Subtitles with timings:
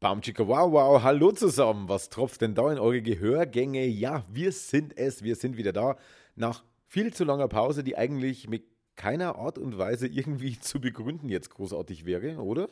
[0.00, 1.90] Baumchika, wow, wow, hallo zusammen.
[1.90, 3.84] Was tropft denn da in eure Gehörgänge?
[3.84, 5.98] Ja, wir sind es, wir sind wieder da.
[6.36, 8.64] Nach viel zu langer Pause, die eigentlich mit
[8.96, 12.70] keiner Art und Weise irgendwie zu begründen jetzt großartig wäre, oder?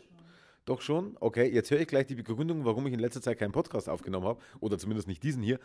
[0.65, 1.19] Doch schon?
[1.21, 4.27] Okay, jetzt höre ich gleich die Begründung, warum ich in letzter Zeit keinen Podcast aufgenommen
[4.27, 4.41] habe.
[4.61, 5.59] Oder zumindest nicht diesen hier.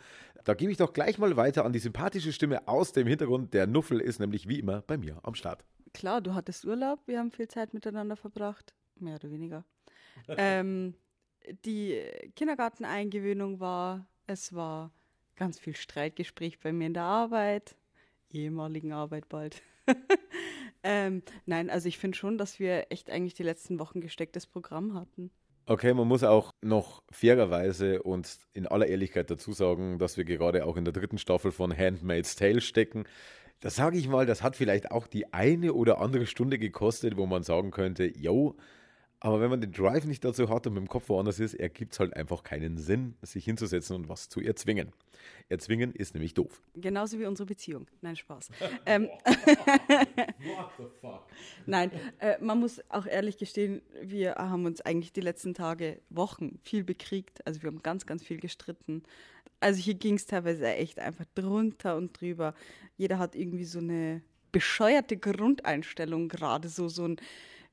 [0.44, 3.54] Da gebe ich doch gleich mal weiter an die sympathische Stimme aus dem Hintergrund.
[3.54, 5.64] Der Nuffel ist nämlich wie immer bei mir am Start.
[5.94, 8.74] Klar, du hattest Urlaub, wir haben viel Zeit miteinander verbracht.
[8.96, 9.64] Mehr oder weniger.
[10.28, 10.94] ähm,
[11.64, 12.02] die
[12.36, 14.92] Kindergarteneingewöhnung war, es war
[15.36, 17.76] ganz viel Streitgespräch bei mir in der Arbeit,
[18.30, 19.62] ehemaligen Arbeit bald.
[20.82, 24.94] ähm, nein, also ich finde schon, dass wir echt eigentlich die letzten Wochen gestecktes Programm
[24.94, 25.30] hatten.
[25.66, 30.66] Okay, man muss auch noch fairerweise und in aller Ehrlichkeit dazu sagen, dass wir gerade
[30.66, 33.04] auch in der dritten Staffel von Handmaid's Tale stecken.
[33.60, 37.24] Da sage ich mal, das hat vielleicht auch die eine oder andere Stunde gekostet, wo
[37.24, 38.56] man sagen könnte, yo,
[39.24, 41.94] aber wenn man den Drive nicht dazu hat und mit dem Kopf woanders ist, ergibt
[41.94, 44.92] es halt einfach keinen Sinn, sich hinzusetzen und was zu erzwingen.
[45.48, 46.60] Erzwingen ist nämlich doof.
[46.74, 47.86] Genauso wie unsere Beziehung.
[48.02, 48.50] Nein, Spaß.
[48.86, 51.22] ähm, What the fuck?
[51.64, 56.58] Nein, äh, man muss auch ehrlich gestehen, wir haben uns eigentlich die letzten Tage, Wochen
[56.62, 57.46] viel bekriegt.
[57.46, 59.04] Also wir haben ganz, ganz viel gestritten.
[59.58, 62.52] Also hier ging es teilweise echt einfach drunter und drüber.
[62.98, 64.20] Jeder hat irgendwie so eine
[64.52, 67.16] bescheuerte Grundeinstellung gerade, so, so ein,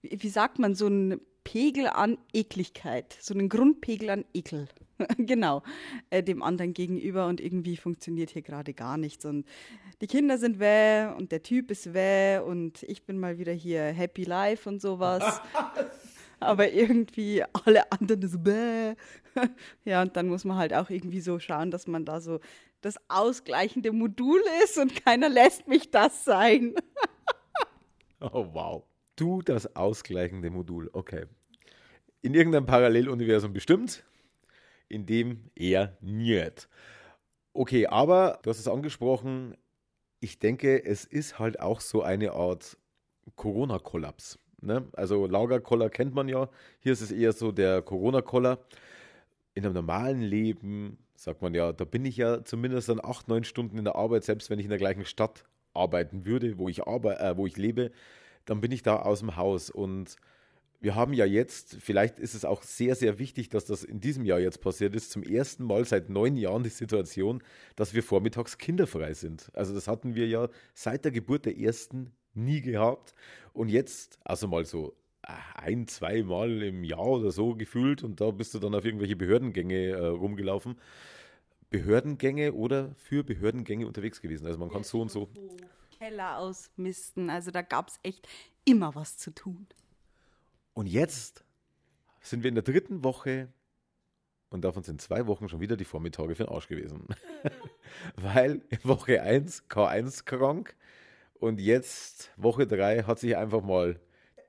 [0.02, 4.68] wie sagt man, so ein Pegel an Ekligkeit, so einen Grundpegel an Ekel,
[5.18, 5.64] genau,
[6.10, 9.46] äh, dem anderen gegenüber und irgendwie funktioniert hier gerade gar nichts und
[10.02, 13.84] die Kinder sind weh und der Typ ist weh und ich bin mal wieder hier
[13.86, 15.42] happy life und sowas.
[16.40, 18.96] Aber irgendwie alle anderen ist bäh.
[19.86, 22.40] ja, und dann muss man halt auch irgendwie so schauen, dass man da so
[22.82, 26.74] das ausgleichende Modul ist und keiner lässt mich das sein.
[28.22, 28.84] oh, wow.
[29.22, 31.26] Du das ausgleichende Modul, okay.
[32.24, 34.04] In irgendeinem Paralleluniversum bestimmt,
[34.90, 36.68] in dem er nicht.
[37.54, 39.56] Okay, aber du hast es angesprochen,
[40.22, 42.80] ich denke, es ist halt auch so eine Art
[43.36, 44.40] Corona-Kollaps.
[44.60, 44.88] Ne?
[44.94, 46.50] Also Lagerkoller kennt man ja.
[46.80, 48.58] Hier ist es eher so der Corona-Koller.
[49.54, 53.44] In einem normalen Leben sagt man ja, da bin ich ja zumindest dann acht, neun
[53.44, 56.88] Stunden in der Arbeit, selbst wenn ich in der gleichen Stadt arbeiten würde, wo ich,
[56.88, 57.92] arbe äh, wo ich lebe,
[58.46, 59.70] dann bin ich da aus dem Haus.
[59.70, 60.16] Und
[60.80, 64.26] wir haben ja jetzt, vielleicht ist es auch sehr, sehr wichtig, dass das in diesem
[64.26, 67.44] Jahr jetzt passiert ist, zum ersten Mal seit neun Jahren die Situation,
[67.76, 69.52] dass wir vormittags kinderfrei sind.
[69.54, 73.14] Also das hatten wir ja seit der Geburt der ersten nie gehabt.
[73.54, 78.20] Und jetzt, also mal so äh, ein, zwei Mal im Jahr oder so gefühlt und
[78.20, 80.78] da bist du dann auf irgendwelche Behördengänge äh, rumgelaufen.
[81.70, 84.46] Behördengänge oder für Behördengänge unterwegs gewesen.
[84.46, 85.30] Also man kann so und so.
[86.02, 87.30] Keller ausmisten.
[87.30, 88.28] Also da gab es echt
[88.66, 89.68] immer was zu tun.
[90.74, 91.46] Und jetzt
[92.22, 93.50] sind wir in der dritten Woche
[94.50, 97.06] und davon sind zwei Wochen schon wieder die Vormittage für den Arsch gewesen.
[98.16, 100.76] Weil Woche 1 K1 krank
[101.36, 104.00] und jetzt Woche 3 hat sich einfach mal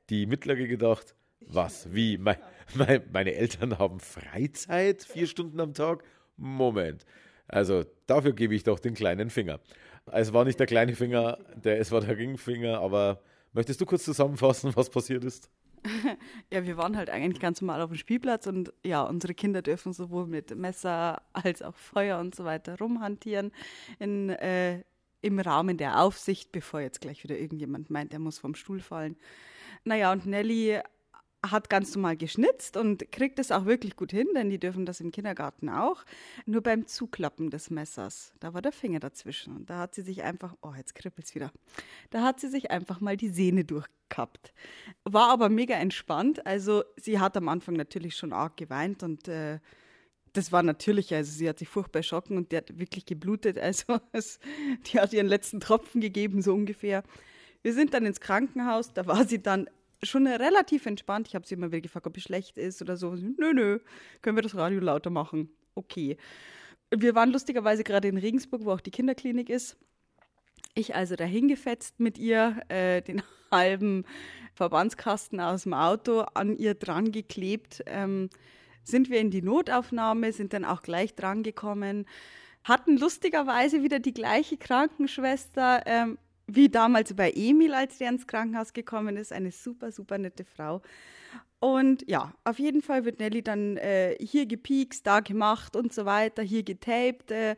[0.09, 2.39] die Mittlere gedacht, was, wie, mein,
[2.75, 6.03] mein, meine Eltern haben Freizeit, vier Stunden am Tag?
[6.39, 7.05] Moment.
[7.47, 9.61] Also dafür gebe ich doch den kleinen Finger.
[10.07, 14.05] Es war nicht der kleine Finger, der, es war der Ringfinger, aber möchtest du kurz
[14.05, 15.51] zusammenfassen, was passiert ist?
[16.53, 19.93] ja, wir waren halt eigentlich ganz normal auf dem Spielplatz und ja, unsere Kinder dürfen
[19.93, 23.53] sowohl mit Messer als auch Feuer und so weiter rumhantieren
[23.99, 24.83] in, äh,
[25.23, 29.17] im Rahmen der Aufsicht, bevor jetzt gleich wieder irgendjemand meint, er muss vom Stuhl fallen.
[29.85, 30.81] Naja, und Nelly
[31.45, 35.01] hat ganz normal geschnitzt und kriegt es auch wirklich gut hin, denn die dürfen das
[35.01, 36.05] im Kindergarten auch.
[36.47, 40.23] Nur beim Zuklappen des Messers, da war der Finger dazwischen und da hat sie sich
[40.23, 41.51] einfach, oh, jetzt kribbelt es wieder,
[42.11, 44.53] da hat sie sich einfach mal die Sehne durchgekappt.
[45.05, 49.59] War aber mega entspannt, also sie hat am Anfang natürlich schon arg geweint und äh,
[50.33, 53.99] das war natürlich, also sie hat sich furchtbar erschrocken und die hat wirklich geblutet, also
[54.13, 54.39] es,
[54.87, 57.03] die hat ihren letzten Tropfen gegeben, so ungefähr.
[57.63, 59.69] Wir sind dann ins Krankenhaus, da war sie dann
[60.03, 61.29] schon relativ entspannt.
[61.29, 63.15] Ich habe sie immer wieder gefragt, ob es schlecht ist oder so.
[63.15, 63.79] Nö, nö,
[64.21, 65.51] können wir das Radio lauter machen?
[65.75, 66.17] Okay.
[66.91, 69.77] Wir waren lustigerweise gerade in Regensburg, wo auch die Kinderklinik ist.
[70.75, 74.05] Ich also dahin gefetzt mit ihr, äh, den halben
[74.55, 77.83] Verbandskasten aus dem Auto an ihr dran geklebt.
[77.87, 78.29] Ähm,
[78.85, 82.07] sind wir in die Notaufnahme, sind dann auch gleich dran gekommen,
[82.65, 85.83] hatten lustigerweise wieder die gleiche Krankenschwester.
[85.87, 86.19] Ähm,
[86.55, 89.33] wie damals bei Emil, als der ins Krankenhaus gekommen ist.
[89.33, 90.83] Eine super, super nette Frau.
[91.61, 96.05] Und ja, auf jeden Fall wird Nelly dann äh, hier gepiekst, da gemacht und so
[96.05, 97.31] weiter, hier getaped.
[97.31, 97.57] Äh,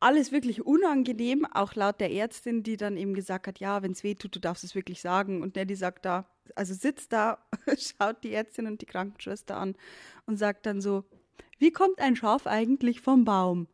[0.00, 4.04] alles wirklich unangenehm, auch laut der Ärztin, die dann eben gesagt hat, ja, wenn es
[4.04, 5.42] weh tut, du darfst es wirklich sagen.
[5.42, 7.38] Und Nelly sagt da, also sitzt da,
[7.78, 9.76] schaut die Ärztin und die Krankenschwester an
[10.26, 11.04] und sagt dann so,
[11.58, 13.66] wie kommt ein Schaf eigentlich vom Baum?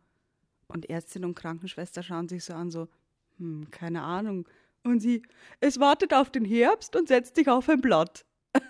[0.67, 2.89] Und Ärztin und Krankenschwester schauen sich so an, so,
[3.38, 4.48] hm, keine Ahnung.
[4.82, 5.22] Und sie,
[5.60, 8.26] es wartet auf den Herbst und setzt sich auf ein Blatt.
[8.54, 8.62] und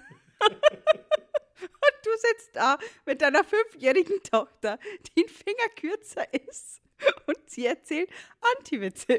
[1.61, 4.79] du sitzt da mit deiner fünfjährigen Tochter,
[5.09, 6.81] die ein Finger kürzer ist.
[7.27, 8.09] Und sie erzählt
[8.57, 9.15] Antiwitze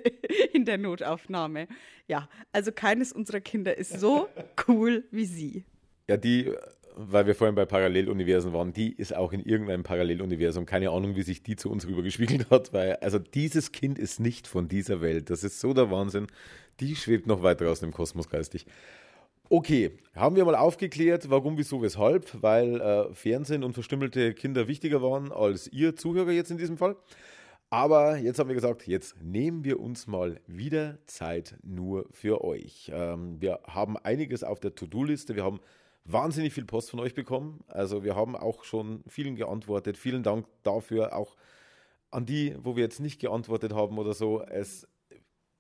[0.54, 1.68] in der Notaufnahme.
[2.08, 4.30] Ja, also keines unserer Kinder ist so
[4.68, 5.66] cool wie sie.
[6.08, 6.54] Ja, die,
[6.98, 10.66] weil wir vorhin bei Paralleluniversen waren, die ist auch in irgendeinem Paralleluniversum.
[10.66, 14.48] Keine Ahnung, wie sich die zu uns rübergespiegelt hat, weil, also dieses Kind ist nicht
[14.48, 15.30] von dieser Welt.
[15.30, 16.28] Das ist so der Wahnsinn.
[16.80, 18.66] Die schwebt noch weiter aus dem Kosmos geistig.
[19.50, 25.04] Okay, haben wir mal aufgeklärt, warum, wieso, weshalb, weil äh, Fernsehen und verstümmelte Kinder wichtiger
[25.04, 26.96] waren als ihr Zuhörer jetzt in diesem Fall.
[27.70, 32.92] Aber jetzt haben wir gesagt, jetzt nehmen wir uns mal wieder Zeit nur für euch.
[32.94, 35.36] Ähm, wir haben einiges auf der To-Do-Liste.
[35.36, 35.60] Wir haben
[36.06, 37.64] wahnsinnig viel Post von euch bekommen.
[37.68, 39.98] Also wir haben auch schon vielen geantwortet.
[39.98, 41.36] Vielen Dank dafür, auch
[42.12, 44.42] an die, wo wir jetzt nicht geantwortet haben oder so.
[44.42, 44.88] Es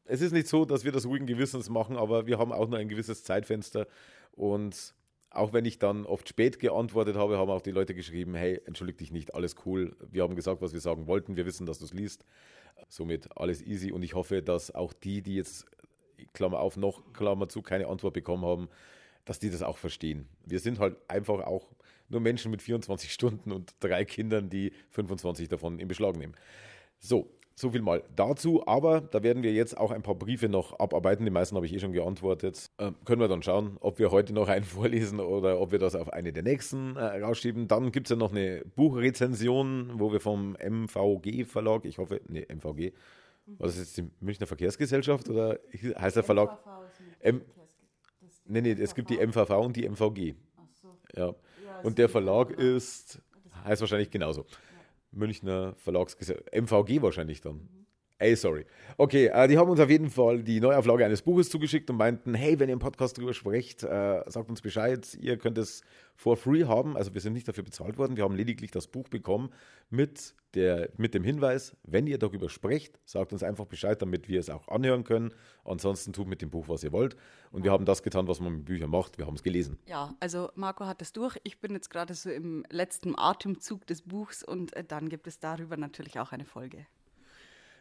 [0.05, 2.77] es ist nicht so, dass wir das ruhigen Gewissens machen, aber wir haben auch nur
[2.77, 3.87] ein gewisses Zeitfenster.
[4.31, 4.93] Und
[5.31, 8.99] auch wenn ich dann oft spät geantwortet habe, haben auch die Leute geschrieben, hey, entschuldige
[8.99, 9.95] dich nicht, alles cool.
[10.11, 11.35] Wir haben gesagt, was wir sagen wollten.
[11.35, 12.23] Wir wissen, dass du es liest.
[12.87, 13.91] Somit alles easy.
[13.91, 15.65] Und ich hoffe, dass auch die, die jetzt,
[16.33, 18.69] Klammer auf, noch, Klammer zu, keine Antwort bekommen haben,
[19.25, 20.27] dass die das auch verstehen.
[20.45, 21.71] Wir sind halt einfach auch
[22.09, 26.35] nur Menschen mit 24 Stunden und drei Kindern, die 25 davon in Beschlag nehmen.
[26.99, 30.77] So, so viel mal dazu, aber da werden wir jetzt auch ein paar Briefe noch
[30.77, 31.25] abarbeiten.
[31.25, 32.69] Die meisten habe ich eh schon geantwortet.
[32.77, 35.95] Äh, können wir dann schauen, ob wir heute noch einen vorlesen oder ob wir das
[35.95, 37.67] auf eine der nächsten äh, rausschieben.
[37.67, 42.45] Dann gibt es ja noch eine Buchrezension, wo wir vom MVG Verlag, ich hoffe, nee,
[42.53, 42.91] MVG,
[43.57, 45.59] was ist jetzt die Münchner Verkehrsgesellschaft oder
[45.97, 46.59] heißt der Verlag?
[47.19, 47.41] M
[48.45, 50.35] nee, nee, es gibt die MVV und die MVG.
[50.81, 50.97] So.
[51.15, 51.35] Ja.
[51.83, 53.21] Und der Verlag ist,
[53.63, 54.45] heißt wahrscheinlich genauso.
[55.11, 57.69] Münchner Verlagsgesellschaft, MVG wahrscheinlich dann.
[58.17, 58.65] Ey, sorry.
[58.97, 62.33] Okay, äh, die haben uns auf jeden Fall die Neuauflage eines Buches zugeschickt und meinten,
[62.33, 65.81] hey, wenn ihr im Podcast drüber sprecht, äh, sagt uns Bescheid, ihr könnt es
[66.15, 66.95] for free haben.
[66.95, 69.49] Also wir sind nicht dafür bezahlt worden, wir haben lediglich das Buch bekommen
[69.89, 74.39] mit, der, mit dem Hinweis, wenn ihr darüber sprecht, sagt uns einfach Bescheid, damit wir
[74.39, 75.33] es auch anhören können.
[75.65, 77.17] Ansonsten tut mit dem Buch, was ihr wollt.
[77.51, 79.17] Und wir haben das getan, was man mit Büchern macht.
[79.17, 79.77] Wir haben es gelesen.
[79.87, 81.37] Ja, also Marco hat es durch.
[81.43, 85.39] Ich bin jetzt gerade so im letzten Atemzug des Buchs und äh, dann gibt es
[85.39, 86.85] darüber natürlich auch eine Folge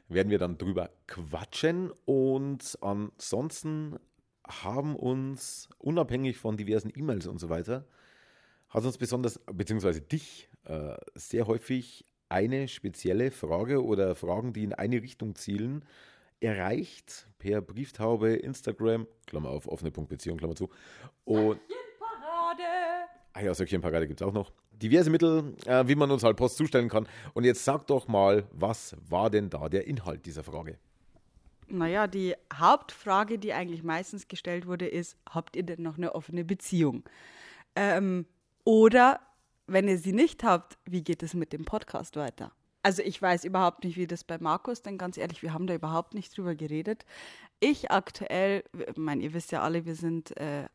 [0.09, 1.93] werden wir dann drüber quatschen.
[2.05, 3.99] Und ansonsten
[4.47, 7.87] haben uns, unabhängig von diversen E-Mails und so weiter,
[8.69, 14.73] hat uns besonders, beziehungsweise dich, äh, sehr häufig eine spezielle Frage oder Fragen, die in
[14.73, 15.85] eine Richtung zielen,
[16.41, 20.71] erreicht per Brieftaube, Instagram, Klammer auf, offene Punkt Beziehung, Klammer zu.
[21.25, 21.61] Und,
[23.37, 24.53] Ah ja, Söckchenparade gibt es auch noch.
[24.71, 27.09] Diverse Mittel, äh, wie man uns halt Post zustellen kann.
[27.33, 30.79] Und jetzt sag doch mal, was war denn da der Inhalt dieser Frage?
[31.67, 36.45] Naja, die Hauptfrage, die eigentlich meistens gestellt wurde, ist, habt ihr denn noch eine offene
[36.45, 37.03] Beziehung?
[37.75, 38.27] Ähm,
[38.63, 39.19] oder,
[39.67, 42.53] wenn ihr sie nicht habt, wie geht es mit dem Podcast weiter?
[42.85, 45.75] Also ich weiß überhaupt nicht, wie das bei Markus, denn ganz ehrlich, wir haben da
[45.75, 47.05] überhaupt nicht drüber geredet.
[47.59, 50.67] Ich aktuell, ich meine, ihr wisst ja alle, wir sind äh,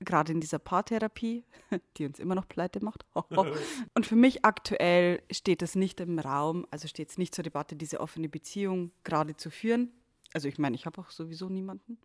[0.00, 1.44] gerade in dieser Paartherapie,
[1.96, 3.04] die uns immer noch pleite macht.
[3.94, 7.76] Und für mich aktuell steht es nicht im Raum, also steht es nicht zur Debatte,
[7.76, 9.90] diese offene Beziehung gerade zu führen.
[10.34, 11.98] Also ich meine, ich habe auch sowieso niemanden.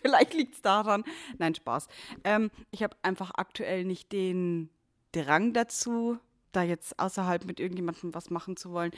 [0.00, 1.04] Vielleicht liegt es daran.
[1.38, 1.88] Nein, Spaß.
[2.24, 4.70] Ähm, ich habe einfach aktuell nicht den
[5.12, 6.18] Drang dazu,
[6.52, 8.92] da jetzt außerhalb mit irgendjemandem was machen zu wollen.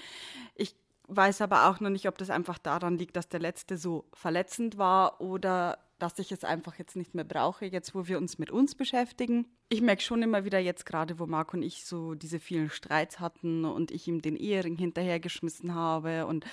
[0.55, 0.77] Ich
[1.09, 4.79] weiß aber auch noch nicht, ob das einfach daran liegt, dass der letzte so verletzend
[4.79, 8.51] war oder dass ich es einfach jetzt nicht mehr brauche, jetzt wo wir uns mit
[8.51, 9.47] uns beschäftigen.
[9.69, 13.21] Ich merke schon immer wieder jetzt gerade, wo Marc und ich so diese vielen Streits
[13.21, 16.45] hatten und ich ihm den Ehering hinterhergeschmissen habe und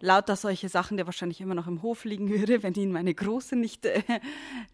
[0.00, 3.56] lauter solche Sachen, der wahrscheinlich immer noch im Hof liegen würde, wenn ihn meine Große
[3.56, 4.02] nicht äh,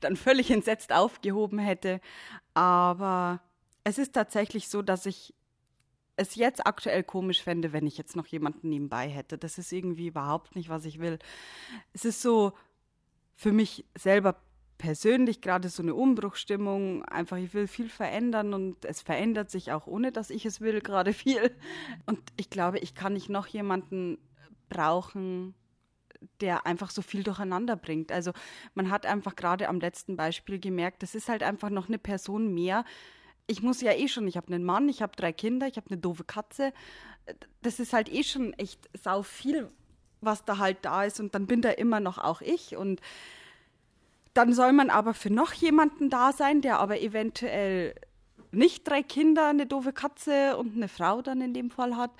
[0.00, 2.00] dann völlig entsetzt aufgehoben hätte.
[2.52, 3.40] Aber
[3.84, 5.34] es ist tatsächlich so, dass ich
[6.16, 9.36] es jetzt aktuell komisch fände, wenn ich jetzt noch jemanden nebenbei hätte.
[9.36, 11.18] Das ist irgendwie überhaupt nicht, was ich will.
[11.92, 12.52] Es ist so,
[13.34, 14.40] für mich selber
[14.78, 17.04] persönlich gerade so eine Umbruchstimmung.
[17.04, 20.80] Einfach, ich will viel verändern und es verändert sich auch ohne, dass ich es will,
[20.80, 21.50] gerade viel.
[22.06, 24.18] Und ich glaube, ich kann nicht noch jemanden
[24.68, 25.54] brauchen,
[26.40, 28.10] der einfach so viel durcheinander bringt.
[28.10, 28.32] Also
[28.74, 32.52] man hat einfach gerade am letzten Beispiel gemerkt, das ist halt einfach noch eine Person
[32.54, 32.84] mehr,
[33.46, 35.90] ich muss ja eh schon, ich habe einen Mann, ich habe drei Kinder, ich habe
[35.90, 36.72] eine doofe Katze.
[37.62, 39.68] Das ist halt eh schon echt sau viel,
[40.24, 41.20] was da halt da ist.
[41.20, 42.76] Und dann bin da immer noch auch ich.
[42.76, 43.00] Und
[44.34, 47.94] dann soll man aber für noch jemanden da sein, der aber eventuell
[48.50, 52.10] nicht drei Kinder, eine doofe Katze und eine Frau dann in dem Fall hat.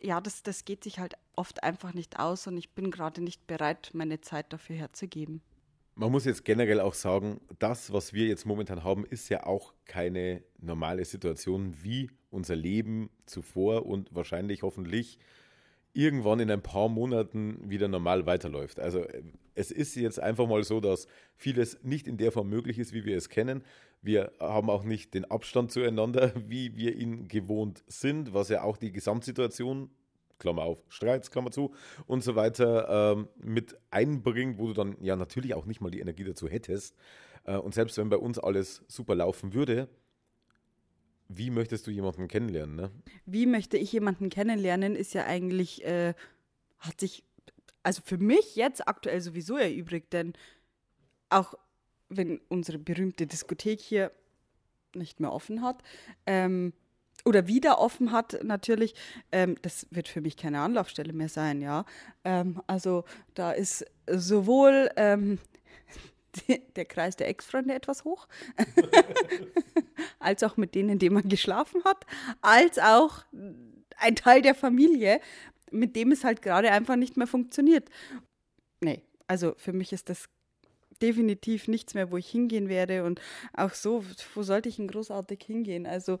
[0.00, 3.46] Ja, das, das geht sich halt oft einfach nicht aus und ich bin gerade nicht
[3.46, 5.42] bereit, meine Zeit dafür herzugeben.
[5.94, 9.74] Man muss jetzt generell auch sagen, das, was wir jetzt momentan haben, ist ja auch
[9.84, 15.18] keine normale Situation wie unser Leben zuvor und wahrscheinlich hoffentlich
[15.92, 18.78] irgendwann in ein paar Monaten wieder normal weiterläuft.
[18.78, 19.04] Also
[19.54, 21.06] es ist jetzt einfach mal so, dass
[21.36, 23.64] vieles nicht in der Form möglich ist, wie wir es kennen.
[24.02, 28.76] Wir haben auch nicht den Abstand zueinander, wie wir ihn gewohnt sind, was ja auch
[28.76, 29.90] die Gesamtsituation,
[30.38, 31.74] Klammer auf, Streits, Klammer zu
[32.06, 36.00] und so weiter ähm, mit einbringt, wo du dann ja natürlich auch nicht mal die
[36.00, 36.96] Energie dazu hättest.
[37.44, 39.88] Äh, und selbst wenn bei uns alles super laufen würde,
[41.32, 42.76] wie möchtest du jemanden kennenlernen?
[42.76, 42.90] Ne?
[43.24, 46.14] Wie möchte ich jemanden kennenlernen, ist ja eigentlich, äh,
[46.80, 47.24] hat sich,
[47.82, 50.32] also für mich jetzt aktuell sowieso erübrigt, denn
[51.28, 51.54] auch
[52.08, 54.10] wenn unsere berühmte Diskothek hier
[54.94, 55.82] nicht mehr offen hat,
[56.26, 56.72] ähm,
[57.24, 58.94] oder wieder offen hat, natürlich,
[59.30, 61.84] ähm, das wird für mich keine Anlaufstelle mehr sein, ja.
[62.24, 65.38] Ähm, also da ist sowohl ähm,
[66.76, 68.28] der Kreis der Ex-Freunde etwas hoch,
[70.18, 72.06] als auch mit denen, in denen man geschlafen hat,
[72.40, 73.24] als auch
[73.96, 75.20] ein Teil der Familie,
[75.70, 77.88] mit dem es halt gerade einfach nicht mehr funktioniert.
[78.80, 80.28] Nee, also für mich ist das
[81.02, 83.20] definitiv nichts mehr, wo ich hingehen werde und
[83.54, 85.86] auch so, wo sollte ich denn großartig hingehen?
[85.86, 86.18] Also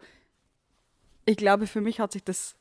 [1.26, 2.56] ich glaube, für mich hat sich das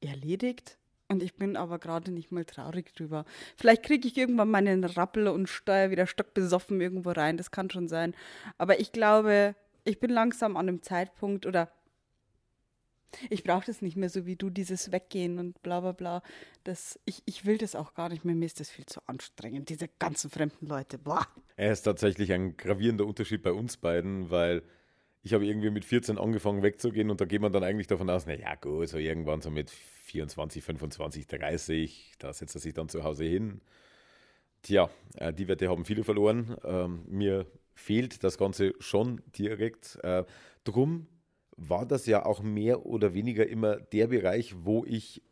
[0.00, 0.77] erledigt.
[1.08, 3.24] Und ich bin aber gerade nicht mal traurig drüber.
[3.56, 7.38] Vielleicht kriege ich irgendwann meinen Rappel und steuer wieder stockbesoffen irgendwo rein.
[7.38, 8.14] Das kann schon sein.
[8.58, 11.72] Aber ich glaube, ich bin langsam an einem Zeitpunkt oder
[13.30, 16.22] ich brauche das nicht mehr so wie du, dieses Weggehen und bla bla bla.
[16.64, 18.34] Das, ich, ich will das auch gar nicht mehr.
[18.34, 20.98] Mir ist das viel zu anstrengend, diese ganzen fremden Leute.
[20.98, 21.26] Boah.
[21.56, 24.62] Er ist tatsächlich ein gravierender Unterschied bei uns beiden, weil
[25.22, 28.26] ich habe irgendwie mit 14 angefangen wegzugehen und da geht man dann eigentlich davon aus,
[28.26, 29.72] naja gut, so irgendwann so mit
[30.08, 33.60] 24, 25, 30, da setzt er sich dann zu Hause hin.
[34.62, 36.56] Tja, äh, die Wette haben viele verloren.
[36.64, 39.98] Ähm, mir fehlt das Ganze schon direkt.
[40.02, 40.24] Äh,
[40.64, 41.06] drum
[41.56, 45.22] war das ja auch mehr oder weniger immer der Bereich, wo ich,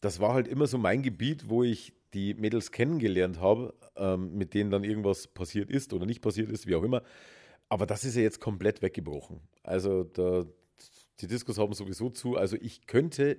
[0.00, 4.54] das war halt immer so mein Gebiet, wo ich die Mädels kennengelernt habe, ähm, mit
[4.54, 7.02] denen dann irgendwas passiert ist oder nicht passiert ist, wie auch immer.
[7.68, 9.40] Aber das ist ja jetzt komplett weggebrochen.
[9.62, 10.44] Also da,
[11.20, 12.36] die Diskos haben sowieso zu.
[12.36, 13.38] Also ich könnte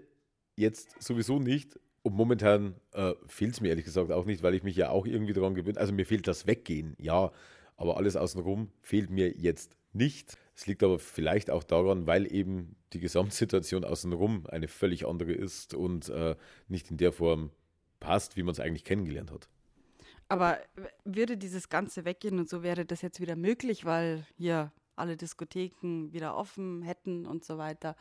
[0.55, 4.63] jetzt sowieso nicht, und momentan äh, fehlt es mir ehrlich gesagt auch nicht, weil ich
[4.63, 5.77] mich ja auch irgendwie daran gewöhnt.
[5.77, 7.31] Also mir fehlt das Weggehen, ja.
[7.77, 10.37] Aber alles außenrum fehlt mir jetzt nicht.
[10.53, 15.73] Es liegt aber vielleicht auch daran, weil eben die Gesamtsituation außenrum eine völlig andere ist
[15.73, 16.35] und äh,
[16.67, 17.51] nicht in der Form
[18.01, 19.47] passt, wie man es eigentlich kennengelernt hat.
[20.27, 20.59] Aber
[21.05, 26.11] würde dieses Ganze weggehen und so wäre das jetzt wieder möglich, weil hier alle Diskotheken
[26.11, 27.95] wieder offen hätten und so weiter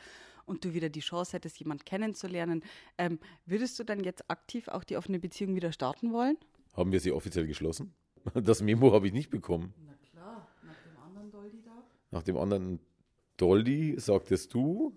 [0.52, 2.62] und du wieder die Chance hättest, jemanden kennenzulernen,
[2.98, 6.36] ähm, würdest du dann jetzt aktiv auch die offene Beziehung wieder starten wollen?
[6.74, 7.94] Haben wir sie offiziell geschlossen?
[8.34, 9.74] Das Memo habe ich nicht bekommen.
[9.84, 11.84] Na klar, nach dem anderen Doldi da.
[12.12, 12.78] Nach dem anderen
[13.36, 14.96] Doldi sagtest du,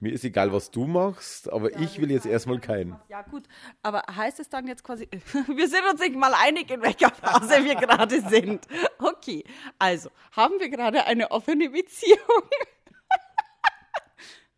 [0.00, 2.94] mir ist egal, was du machst, aber ja, ich will jetzt erstmal keinen.
[3.08, 3.42] Ja, gut.
[3.82, 5.08] Aber heißt es dann jetzt quasi,
[5.56, 8.64] wir sind uns nicht mal einig, in welcher Phase wir gerade sind.
[8.98, 9.42] Okay,
[9.80, 12.18] also haben wir gerade eine offene Beziehung?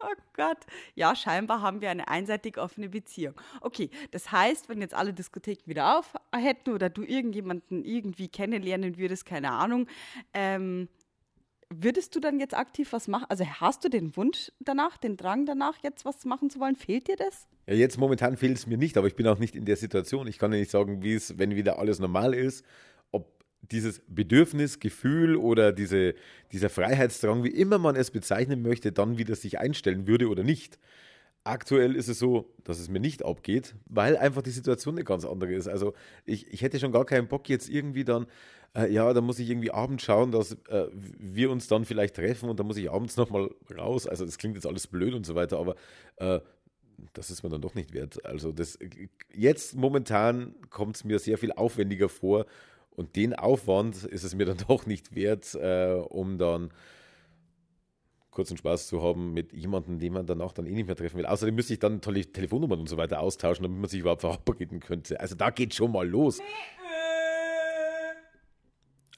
[0.05, 0.59] Oh Gott.
[0.95, 3.35] Ja, scheinbar haben wir eine einseitig offene Beziehung.
[3.61, 8.97] Okay, das heißt, wenn jetzt alle Diskotheken wieder auf hätten oder du irgendjemanden irgendwie kennenlernen
[8.97, 9.87] würdest, keine Ahnung,
[10.33, 10.89] ähm,
[11.69, 13.27] würdest du dann jetzt aktiv was machen?
[13.29, 16.77] Also hast du den Wunsch danach, den Drang danach, jetzt was machen zu wollen?
[16.77, 17.47] Fehlt dir das?
[17.67, 20.27] Ja, jetzt momentan fehlt es mir nicht, aber ich bin auch nicht in der Situation.
[20.27, 22.65] Ich kann ja nicht sagen, wie es, wenn wieder alles normal ist,
[23.63, 26.15] dieses Bedürfnis, Gefühl oder diese,
[26.53, 30.79] dieser Freiheitsdrang, wie immer man es bezeichnen möchte, dann wieder sich einstellen würde oder nicht.
[31.45, 35.25] Aktuell ist es so, dass es mir nicht abgeht, weil einfach die Situation eine ganz
[35.25, 35.69] andere ist.
[35.69, 35.95] Also
[36.27, 38.27] ich, ich hätte schon gar keinen Bock jetzt irgendwie dann
[38.75, 42.49] äh, ja, da muss ich irgendwie abends schauen, dass äh, wir uns dann vielleicht treffen
[42.49, 44.07] und dann muss ich abends nochmal raus.
[44.07, 45.75] Also das klingt jetzt alles blöd und so weiter, aber
[46.17, 46.41] äh,
[47.15, 48.25] das ist mir dann doch nicht wert.
[48.25, 48.79] Also das,
[49.33, 52.47] jetzt momentan kommt es mir sehr viel aufwendiger vor
[53.01, 56.71] und den Aufwand ist es mir dann doch nicht wert, äh, um dann
[58.31, 61.25] kurzen Spaß zu haben mit jemandem, den man danach dann eh nicht mehr treffen will.
[61.25, 64.81] Außerdem müsste ich dann tolle Telefonnummern und so weiter austauschen, damit man sich überhaupt verabreden
[64.81, 65.19] könnte.
[65.19, 66.41] Also da geht schon mal los.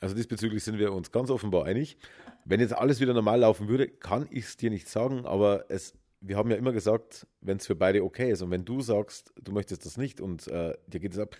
[0.01, 1.99] Also diesbezüglich sind wir uns ganz offenbar einig.
[2.45, 5.95] Wenn jetzt alles wieder normal laufen würde, kann ich es dir nicht sagen, aber es,
[6.21, 9.33] wir haben ja immer gesagt, wenn es für beide okay ist und wenn du sagst,
[9.43, 11.37] du möchtest das nicht und äh, dir geht es ab,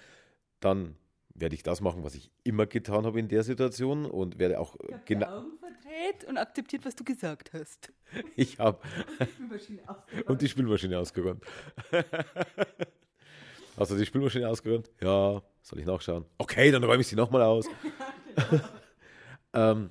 [0.59, 0.97] dann
[1.35, 4.77] werde ich das machen, was ich immer getan habe in der Situation und werde auch
[5.05, 5.39] genau.
[5.39, 7.93] Augen verdreht und akzeptiert, was du gesagt hast.
[8.37, 8.79] Ich habe
[10.27, 11.43] und die Spülmaschine ausgeräumt.
[13.77, 14.91] Hast du die Spülmaschine ausgeräumt?
[15.01, 15.43] Ja.
[15.63, 16.27] Soll ich nachschauen?
[16.39, 17.67] Okay, dann räume ich sie nochmal aus.
[19.55, 19.91] ähm,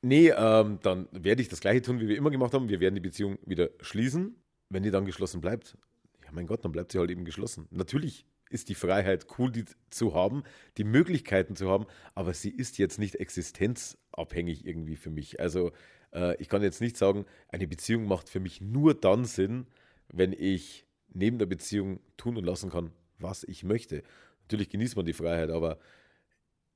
[0.00, 2.68] nee, ähm, dann werde ich das gleiche tun, wie wir immer gemacht haben.
[2.68, 4.36] Wir werden die Beziehung wieder schließen.
[4.70, 5.76] Wenn die dann geschlossen bleibt,
[6.24, 7.66] ja mein Gott, dann bleibt sie halt eben geschlossen.
[7.70, 10.42] Natürlich ist die Freiheit cool, die zu haben,
[10.76, 15.40] die Möglichkeiten zu haben, aber sie ist jetzt nicht existenzabhängig irgendwie für mich.
[15.40, 15.72] Also
[16.12, 19.66] äh, ich kann jetzt nicht sagen, eine Beziehung macht für mich nur dann Sinn,
[20.08, 24.02] wenn ich neben der Beziehung tun und lassen kann, was ich möchte.
[24.42, 25.78] Natürlich genießt man die Freiheit, aber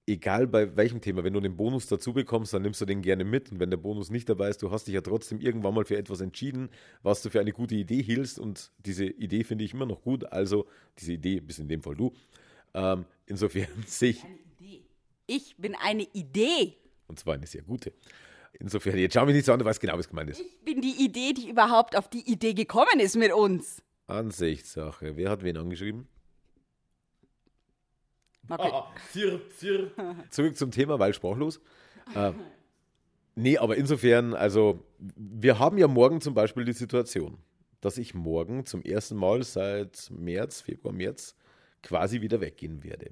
[0.07, 3.25] egal bei welchem Thema, wenn du den Bonus dazu bekommst, dann nimmst du den gerne
[3.25, 3.51] mit.
[3.51, 5.97] Und wenn der Bonus nicht dabei ist, du hast dich ja trotzdem irgendwann mal für
[5.97, 6.71] etwas entschieden,
[7.03, 8.39] was du für eine gute Idee hielst.
[8.39, 10.25] Und diese Idee finde ich immer noch gut.
[10.33, 10.67] Also,
[10.99, 12.13] diese Idee bist in dem Fall du.
[12.75, 14.25] Ähm, insofern sehe ich.
[15.27, 16.75] Ich bin eine Idee.
[17.07, 17.93] Und zwar eine sehr gute.
[18.59, 20.41] Insofern, jetzt schau mich nicht so an, du weißt genau, was gemeint ist.
[20.41, 23.83] Ich bin die Idee, die überhaupt auf die Idee gekommen ist mit uns.
[24.07, 25.17] Ansichtssache.
[25.17, 26.07] Wer hat wen angeschrieben?
[28.49, 28.71] Okay.
[28.73, 29.93] Ah, zirp, zirp.
[30.31, 31.61] Zurück zum Thema, weil sprachlos.
[32.15, 32.33] Äh,
[33.35, 37.39] nee, aber insofern, also wir haben ja morgen zum Beispiel die Situation,
[37.81, 41.37] dass ich morgen zum ersten Mal seit März, Februar, März
[41.83, 43.11] quasi wieder weggehen werde.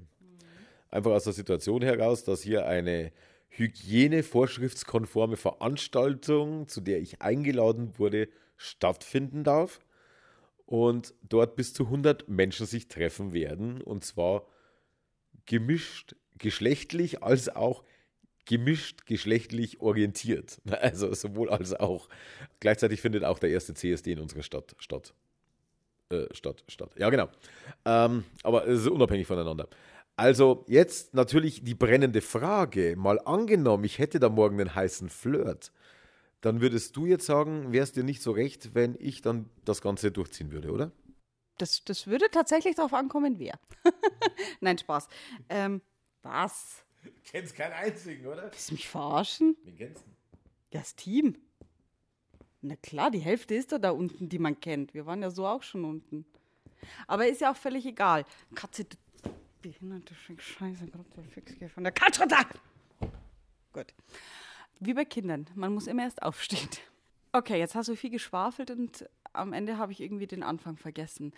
[0.89, 3.11] Einfach aus der Situation heraus, dass hier eine
[3.49, 9.79] hygienevorschriftskonforme Veranstaltung, zu der ich eingeladen wurde, stattfinden darf
[10.65, 14.45] und dort bis zu 100 Menschen sich treffen werden und zwar
[15.45, 17.83] gemischt geschlechtlich als auch
[18.45, 20.59] gemischt geschlechtlich orientiert.
[20.69, 22.09] Also sowohl als auch.
[22.59, 25.13] Gleichzeitig findet auch der erste CSD in unserer Stadt statt.
[26.09, 26.91] Äh, Stadt, Stadt.
[26.97, 27.29] Ja, genau.
[27.85, 29.67] Ähm, aber es ist unabhängig voneinander.
[30.15, 32.95] Also jetzt natürlich die brennende Frage.
[32.97, 35.71] Mal angenommen, ich hätte da morgen einen heißen Flirt.
[36.41, 39.81] Dann würdest du jetzt sagen, wäre es dir nicht so recht, wenn ich dann das
[39.81, 40.91] Ganze durchziehen würde, oder?
[41.61, 43.59] Das, das würde tatsächlich darauf ankommen, wer.
[44.61, 45.07] Nein, Spaß.
[45.47, 45.81] Ähm,
[46.23, 46.83] was?
[47.03, 48.45] Du kennst keinen einzigen, oder?
[48.45, 49.55] Willst du mich verarschen?
[49.63, 50.09] Wen kennst du?
[50.71, 51.37] Das Team.
[52.61, 54.95] Na klar, die Hälfte ist da da unten, die man kennt.
[54.95, 56.25] Wir waren ja so auch schon unten.
[57.05, 58.25] Aber ist ja auch völlig egal.
[58.55, 58.97] Katze, du
[59.61, 62.43] behinderte Scheiße, gerade der Fix von der Couch runter!
[63.71, 63.93] Gut.
[64.79, 66.69] Wie bei Kindern, man muss immer erst aufstehen.
[67.33, 71.33] Okay, jetzt hast du viel geschwafelt und am Ende habe ich irgendwie den Anfang vergessen.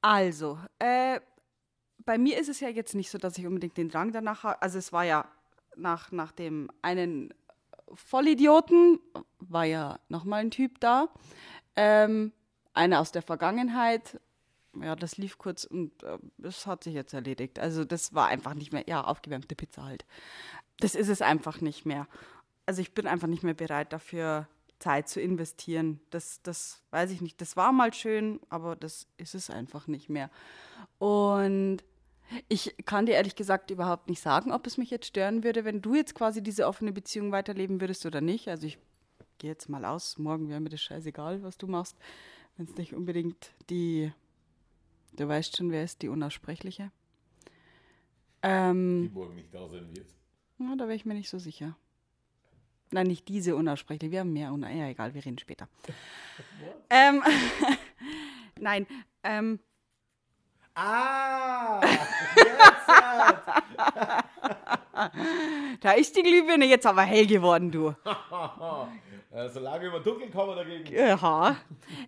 [0.00, 1.20] Also, äh,
[2.04, 4.62] bei mir ist es ja jetzt nicht so, dass ich unbedingt den Drang danach habe.
[4.62, 5.26] Also es war ja
[5.76, 7.34] nach, nach dem einen
[7.92, 9.00] Vollidioten,
[9.40, 11.08] war ja nochmal ein Typ da.
[11.76, 12.32] Ähm,
[12.74, 14.20] einer aus der Vergangenheit.
[14.80, 17.58] Ja, das lief kurz und äh, das hat sich jetzt erledigt.
[17.58, 20.04] Also das war einfach nicht mehr, ja, aufgewärmte Pizza halt.
[20.78, 22.06] Das ist es einfach nicht mehr.
[22.66, 24.46] Also ich bin einfach nicht mehr bereit dafür,
[24.78, 26.00] Zeit zu investieren.
[26.10, 27.40] Das, das weiß ich nicht.
[27.40, 30.30] Das war mal schön, aber das ist es einfach nicht mehr.
[30.98, 31.82] Und
[32.48, 35.80] ich kann dir ehrlich gesagt überhaupt nicht sagen, ob es mich jetzt stören würde, wenn
[35.80, 38.48] du jetzt quasi diese offene Beziehung weiterleben würdest oder nicht.
[38.48, 38.78] Also ich
[39.38, 40.18] gehe jetzt mal aus.
[40.18, 41.96] Morgen wäre mir das scheißegal, was du machst.
[42.56, 44.12] Wenn es nicht unbedingt die,
[45.16, 46.90] du weißt schon, wer ist die Unaussprechliche.
[48.42, 50.14] Ähm, die morgen nicht da sein wird.
[50.58, 51.76] Ja, da wäre ich mir nicht so sicher.
[52.90, 54.10] Nein, nicht diese unaussprechliche.
[54.10, 54.52] Wir haben mehr.
[54.52, 55.68] Un ja, egal, wir reden später.
[56.90, 57.22] ähm,
[58.60, 58.86] Nein.
[59.22, 59.60] Ähm,
[60.74, 61.80] ah!
[65.80, 67.94] da ist die Glühbirne jetzt aber hell geworden, du.
[69.52, 70.92] Solange wir dunkel kommen dagegen.
[70.92, 71.56] Ja.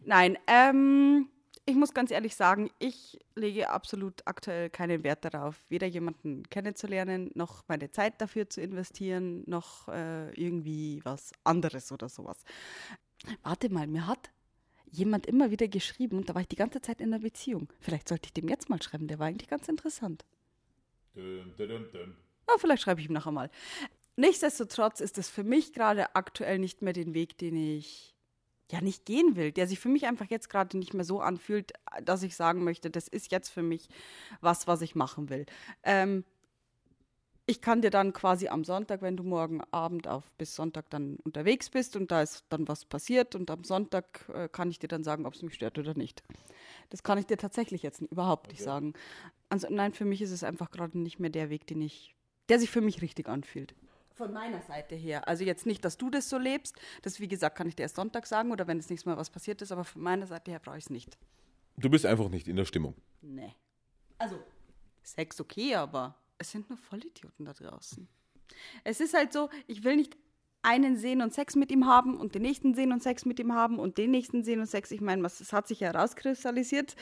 [0.04, 1.28] Nein, ähm,
[1.66, 7.30] ich muss ganz ehrlich sagen, ich lege absolut aktuell keinen Wert darauf, weder jemanden kennenzulernen,
[7.34, 12.44] noch meine Zeit dafür zu investieren, noch äh, irgendwie was anderes oder sowas.
[13.42, 14.30] Warte mal, mir hat
[14.90, 17.68] jemand immer wieder geschrieben und da war ich die ganze Zeit in einer Beziehung.
[17.78, 20.24] Vielleicht sollte ich dem jetzt mal schreiben, der war eigentlich ganz interessant.
[21.14, 22.16] Dum, dum, dum.
[22.48, 23.50] Ja, vielleicht schreibe ich ihm nachher mal.
[24.16, 28.14] Nichtsdestotrotz ist es für mich gerade aktuell nicht mehr den Weg, den ich
[28.72, 31.72] ja nicht gehen will, der sich für mich einfach jetzt gerade nicht mehr so anfühlt,
[32.04, 33.88] dass ich sagen möchte, das ist jetzt für mich
[34.40, 35.46] was, was ich machen will.
[35.82, 36.24] Ähm,
[37.50, 41.16] ich kann dir dann quasi am Sonntag, wenn du morgen Abend auf bis Sonntag dann
[41.16, 44.86] unterwegs bist und da ist dann was passiert und am Sonntag äh, kann ich dir
[44.86, 46.22] dann sagen, ob es mich stört oder nicht.
[46.90, 48.54] Das kann ich dir tatsächlich jetzt überhaupt okay.
[48.54, 48.92] nicht sagen.
[49.48, 52.14] Also nein, für mich ist es einfach gerade nicht mehr der Weg, den ich,
[52.48, 53.74] der sich für mich richtig anfühlt.
[54.20, 55.26] Von meiner Seite her.
[55.26, 56.78] Also jetzt nicht, dass du das so lebst.
[57.00, 59.30] Das, wie gesagt, kann ich dir erst Sonntag sagen oder wenn das nächste Mal was
[59.30, 61.16] passiert ist, aber von meiner Seite her brauche ich es nicht.
[61.78, 62.94] Du bist einfach nicht in der Stimmung.
[63.22, 63.54] Nee.
[64.18, 64.38] Also,
[65.02, 68.06] Sex okay, aber es sind nur Vollidioten da draußen.
[68.84, 70.18] Es ist halt so, ich will nicht
[70.60, 73.54] einen sehen und Sex mit ihm haben und den nächsten sehen und Sex mit ihm
[73.54, 74.90] haben und den nächsten sehen und Sex.
[74.90, 76.94] Ich meine, es hat sich ja herauskristallisiert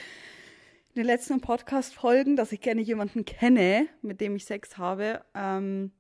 [0.91, 5.25] in den letzten Podcast-Folgen, dass ich gerne jemanden kenne, mit dem ich Sex habe.
[5.35, 5.91] Ähm,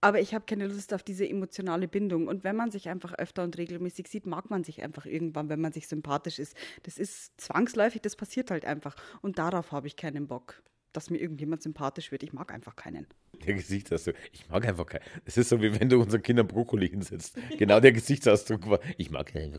[0.00, 2.26] aber ich habe keine Lust auf diese emotionale Bindung.
[2.28, 5.60] Und wenn man sich einfach öfter und regelmäßig sieht, mag man sich einfach irgendwann, wenn
[5.60, 6.56] man sich sympathisch ist.
[6.84, 8.96] Das ist zwangsläufig, das passiert halt einfach.
[9.20, 12.22] Und darauf habe ich keinen Bock, dass mir irgendjemand sympathisch wird.
[12.22, 13.06] Ich mag einfach keinen.
[13.46, 15.04] Der Gesichtsausdruck, ich mag einfach keinen.
[15.24, 17.36] Es ist so, wie wenn du unseren Kindern Brokkoli hinsetzt.
[17.58, 19.58] Genau der Gesichtsausdruck war, ich mag keine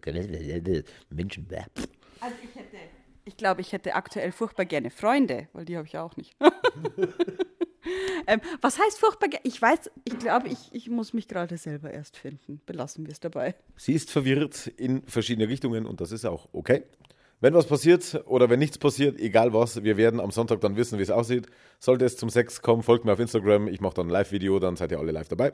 [1.09, 1.47] Menschen.
[2.19, 2.77] Also ich hätte,
[3.25, 6.35] ich glaube, ich hätte aktuell furchtbar gerne Freunde, weil die habe ich auch nicht.
[8.27, 9.29] ähm, was heißt furchtbar?
[9.43, 12.61] Ich weiß, ich glaube, ich, ich muss mich gerade selber erst finden.
[12.65, 13.55] Belassen wir es dabei.
[13.77, 16.83] Sie ist verwirrt in verschiedene Richtungen und das ist auch okay.
[17.39, 20.99] Wenn was passiert oder wenn nichts passiert, egal was, wir werden am Sonntag dann wissen,
[20.99, 21.47] wie es aussieht.
[21.79, 23.67] Sollte es zum Sex kommen, folgt mir auf Instagram.
[23.67, 25.51] Ich mache dann ein Live-Video, dann seid ihr alle live dabei.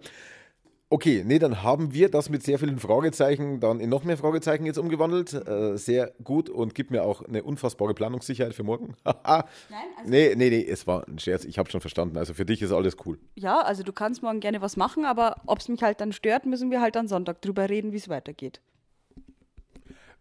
[0.89, 4.65] Okay, nee, dann haben wir das mit sehr vielen Fragezeichen dann in noch mehr Fragezeichen
[4.65, 5.33] jetzt umgewandelt.
[5.33, 8.95] Äh, sehr gut und gibt mir auch eine unfassbare Planungssicherheit für morgen.
[9.03, 11.43] Nein, also nee, nee, nee, es war ein Scherz.
[11.43, 12.17] Ich habe schon verstanden.
[12.17, 13.19] Also für dich ist alles cool.
[13.35, 16.45] Ja, also du kannst morgen gerne was machen, aber ob es mich halt dann stört,
[16.45, 18.61] müssen wir halt am Sonntag drüber reden, wie es weitergeht.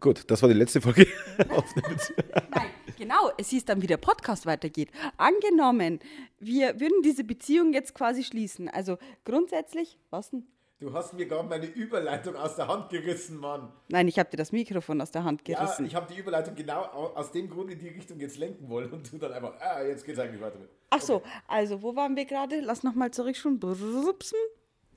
[0.00, 1.06] Gut, das war die letzte Folge.
[1.38, 4.90] Nein, genau, es hieß dann, wie der Podcast weitergeht.
[5.16, 6.00] Angenommen,
[6.40, 8.68] wir würden diese Beziehung jetzt quasi schließen.
[8.68, 10.44] Also grundsätzlich, was denn?
[10.78, 13.72] Du hast mir gerade meine Überleitung aus der Hand gerissen, Mann.
[13.88, 15.84] Nein, ich habe dir das Mikrofon aus der Hand gerissen.
[15.84, 18.90] Ja, ich habe die Überleitung genau aus dem Grund in die Richtung jetzt lenken wollen
[18.90, 20.68] und du dann einfach, ah, jetzt geht's eigentlich weiter mit.
[20.90, 22.60] Ach so, also wo waren wir gerade?
[22.60, 23.58] Lass nochmal zurückschauen.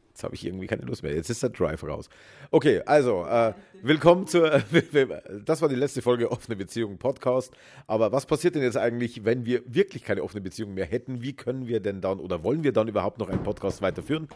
[0.10, 1.16] Jetzt habe ich irgendwie keine Lust mehr.
[1.16, 2.10] Jetzt ist der Drive raus.
[2.52, 4.62] Okay, also, äh, willkommen zur.
[5.46, 7.54] das war die letzte Folge Offene Beziehung Podcast.
[7.88, 11.22] Aber was passiert denn jetzt eigentlich, wenn wir wirklich keine offene Beziehung mehr hätten?
[11.22, 14.28] Wie können wir denn dann oder wollen wir dann überhaupt noch einen Podcast weiterführen?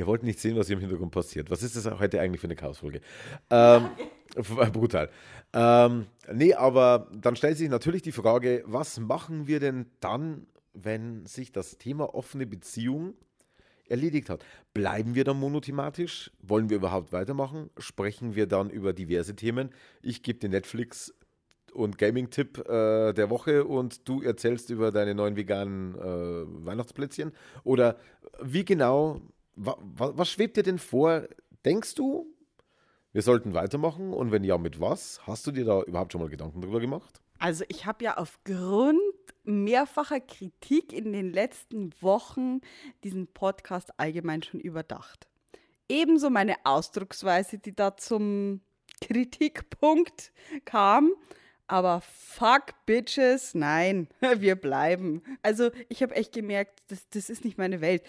[0.00, 1.50] Ihr wollt nicht sehen, was hier im Hintergrund passiert.
[1.50, 3.02] Was ist das heute eigentlich für eine Chaosfolge?
[3.50, 3.90] Ähm,
[4.72, 5.10] brutal.
[5.52, 11.26] Ähm, nee, aber dann stellt sich natürlich die Frage, was machen wir denn dann, wenn
[11.26, 13.12] sich das Thema offene Beziehung
[13.90, 14.42] erledigt hat.
[14.72, 16.30] Bleiben wir dann monothematisch?
[16.40, 17.68] Wollen wir überhaupt weitermachen?
[17.76, 19.68] Sprechen wir dann über diverse Themen?
[20.00, 21.12] Ich gebe den Netflix
[21.74, 27.32] und Gaming-Tipp äh, der Woche und du erzählst über deine neuen veganen äh, Weihnachtsplätzchen?
[27.64, 27.98] Oder
[28.40, 29.20] wie genau,
[29.56, 31.28] wa, wa, was schwebt dir denn vor?
[31.64, 32.26] Denkst du,
[33.12, 34.12] wir sollten weitermachen?
[34.12, 35.26] Und wenn ja, mit was?
[35.26, 37.20] Hast du dir da überhaupt schon mal Gedanken darüber gemacht?
[37.38, 39.00] Also ich habe ja aufgrund
[39.44, 42.60] mehrfacher Kritik in den letzten Wochen
[43.02, 45.26] diesen Podcast allgemein schon überdacht.
[45.88, 48.60] Ebenso meine Ausdrucksweise, die da zum
[49.00, 50.32] Kritikpunkt
[50.64, 51.12] kam.
[51.70, 55.22] Aber fuck Bitches, nein, wir bleiben.
[55.40, 58.02] Also ich habe echt gemerkt, das, das ist nicht meine Welt.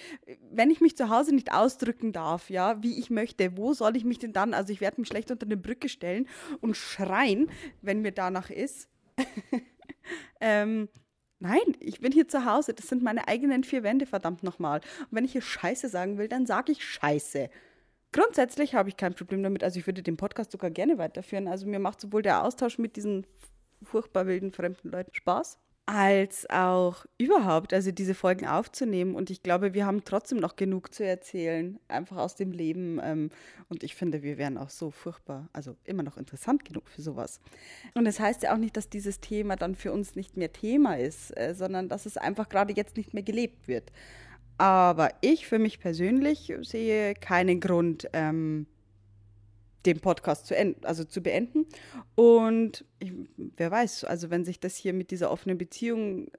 [0.51, 4.03] Wenn ich mich zu Hause nicht ausdrücken darf, ja, wie ich möchte, wo soll ich
[4.03, 4.55] mich denn dann?
[4.55, 6.27] Also ich werde mich schlecht unter eine Brücke stellen
[6.59, 7.51] und schreien,
[7.83, 8.89] wenn mir danach ist.
[10.41, 10.89] ähm,
[11.37, 12.73] nein, ich bin hier zu Hause.
[12.73, 14.81] Das sind meine eigenen vier Wände, verdammt nochmal.
[15.01, 17.51] Und wenn ich hier Scheiße sagen will, dann sage ich Scheiße.
[18.13, 19.63] Grundsätzlich habe ich kein Problem damit.
[19.63, 21.47] Also ich würde den Podcast sogar gerne weiterführen.
[21.47, 23.25] Also mir macht sowohl der Austausch mit diesen
[23.83, 29.15] furchtbar wilden fremden Leuten Spaß, als auch überhaupt, also diese Folgen aufzunehmen.
[29.15, 32.99] Und ich glaube, wir haben trotzdem noch genug zu erzählen, einfach aus dem Leben.
[33.03, 33.29] Ähm,
[33.69, 37.39] und ich finde, wir wären auch so furchtbar, also immer noch interessant genug für sowas.
[37.93, 40.97] Und das heißt ja auch nicht, dass dieses Thema dann für uns nicht mehr Thema
[40.97, 43.91] ist, äh, sondern dass es einfach gerade jetzt nicht mehr gelebt wird.
[44.61, 48.67] Aber ich für mich persönlich sehe keinen Grund, ähm,
[49.87, 51.65] den Podcast zu, also zu beenden.
[52.13, 56.29] Und ich, wer weiß, also wenn sich das hier mit dieser offenen Beziehung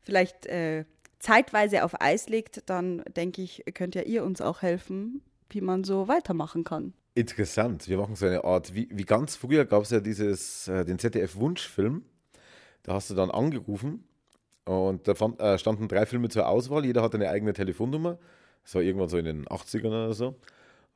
[0.00, 0.84] vielleicht äh,
[1.18, 5.82] zeitweise auf Eis legt, dann denke ich, könnt ja ihr uns auch helfen, wie man
[5.82, 6.92] so weitermachen kann.
[7.16, 7.88] Interessant.
[7.88, 11.00] Wir machen so eine Art, wie, wie ganz früher gab es ja dieses, äh, den
[11.00, 12.04] ZDF-Wunschfilm.
[12.84, 14.05] Da hast du dann angerufen
[14.66, 16.84] und da fand, äh, standen drei Filme zur Auswahl.
[16.84, 18.18] Jeder hatte eine eigene Telefonnummer.
[18.64, 20.34] Das war irgendwann so in den 80ern oder so.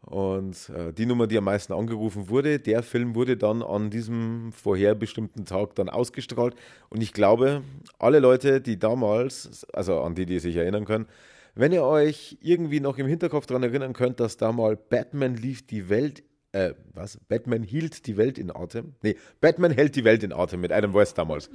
[0.03, 4.53] Und äh, die Nummer, die am meisten angerufen wurde, der Film wurde dann an diesem
[4.53, 6.55] vorherbestimmten Tag dann ausgestrahlt.
[6.89, 7.63] Und ich glaube,
[7.99, 11.07] alle Leute, die damals, also an die, die sich erinnern können,
[11.55, 15.67] wenn ihr euch irgendwie noch im Hinterkopf daran erinnern könnt, dass da mal Batman lief
[15.67, 17.19] die Welt, äh, was?
[17.29, 18.95] Batman hielt die Welt in Atem?
[19.03, 21.51] Nee, Batman hält die Welt in Atem mit Adam West damals.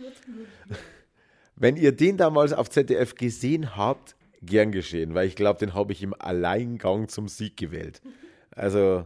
[1.55, 5.93] Wenn ihr den damals auf ZDF gesehen habt, gern geschehen, weil ich glaube, den habe
[5.93, 8.01] ich im Alleingang zum Sieg gewählt.
[8.51, 9.05] Also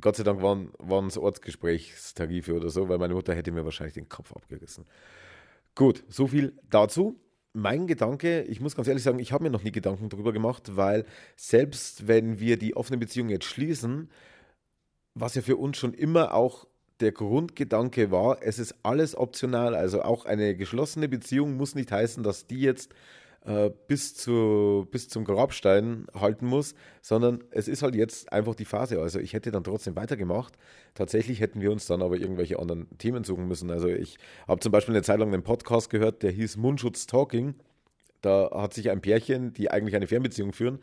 [0.00, 3.94] Gott sei Dank waren, waren es Ortsgesprächstarife oder so, weil meine Mutter hätte mir wahrscheinlich
[3.94, 4.84] den Kopf abgerissen.
[5.74, 7.20] Gut, so viel dazu.
[7.52, 10.76] Mein Gedanke, ich muss ganz ehrlich sagen, ich habe mir noch nie Gedanken darüber gemacht,
[10.76, 11.04] weil
[11.36, 14.10] selbst wenn wir die offene Beziehung jetzt schließen,
[15.14, 16.67] was ja für uns schon immer auch
[17.00, 19.74] der Grundgedanke war, es ist alles optional.
[19.74, 22.92] Also auch eine geschlossene Beziehung muss nicht heißen, dass die jetzt
[23.44, 28.64] äh, bis, zu, bis zum Grabstein halten muss, sondern es ist halt jetzt einfach die
[28.64, 29.00] Phase.
[29.00, 30.54] Also ich hätte dann trotzdem weitergemacht.
[30.94, 33.70] Tatsächlich hätten wir uns dann aber irgendwelche anderen Themen suchen müssen.
[33.70, 37.54] Also ich habe zum Beispiel eine Zeit lang einen Podcast gehört, der hieß Mundschutz Talking.
[38.20, 40.80] Da hat sich ein Pärchen, die eigentlich eine Fernbeziehung führen,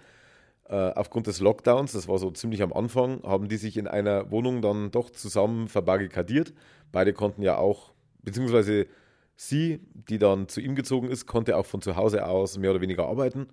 [0.68, 4.64] aufgrund des Lockdowns, das war so ziemlich am Anfang, haben die sich in einer Wohnung
[4.64, 6.54] dann doch zusammen verbarrikadiert.
[6.92, 8.88] Beide konnten ja auch, beziehungsweise
[9.36, 12.82] sie, die dann zu ihm gezogen ist, konnte auch von zu Hause aus mehr oder
[12.82, 13.48] weniger arbeiten.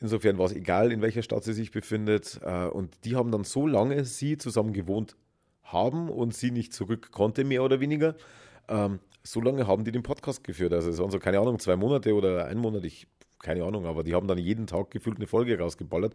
[0.00, 2.40] Insofern war es egal, in welcher Stadt sie sich befindet.
[2.42, 5.16] Äh, und die haben dann so lange sie zusammen gewohnt
[5.62, 8.16] haben und sie nicht zurück konnte, mehr oder weniger.
[8.68, 10.72] Ähm, so lange haben die den Podcast geführt.
[10.72, 13.06] Also es waren so, keine Ahnung, zwei Monate oder ein Monat, ich
[13.42, 16.14] keine Ahnung, aber die haben dann jeden Tag gefühlt eine Folge rausgeballert.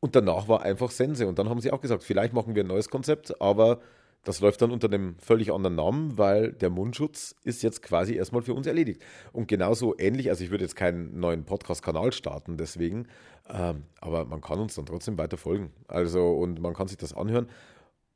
[0.00, 1.26] Und danach war einfach Sense.
[1.26, 3.80] Und dann haben sie auch gesagt, vielleicht machen wir ein neues Konzept, aber
[4.24, 8.42] das läuft dann unter einem völlig anderen Namen, weil der Mundschutz ist jetzt quasi erstmal
[8.42, 9.02] für uns erledigt.
[9.32, 13.08] Und genauso ähnlich, also ich würde jetzt keinen neuen Podcast-Kanal starten, deswegen,
[13.48, 15.72] ähm, aber man kann uns dann trotzdem weiter folgen.
[15.88, 17.48] Also, und man kann sich das anhören.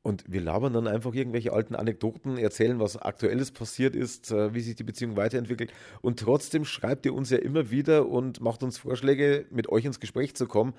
[0.05, 4.61] Und wir labern dann einfach irgendwelche alten Anekdoten, erzählen, was aktuelles passiert ist, äh, wie
[4.61, 5.73] sich die Beziehung weiterentwickelt.
[6.03, 9.99] Und trotzdem schreibt ihr uns ja immer wieder und macht uns Vorschläge, mit euch ins
[9.99, 10.75] Gespräch zu kommen,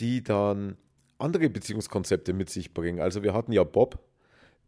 [0.00, 0.76] die dann
[1.18, 2.98] andere Beziehungskonzepte mit sich bringen.
[2.98, 4.00] Also wir hatten ja Bob,